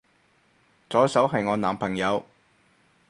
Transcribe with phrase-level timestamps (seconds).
[0.89, 2.25] 左手係我男朋友